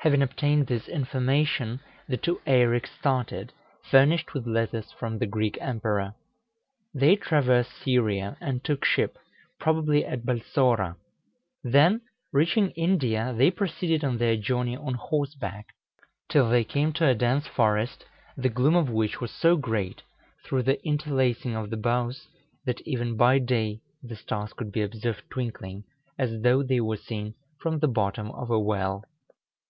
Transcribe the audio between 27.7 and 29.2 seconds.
the bottom of a well.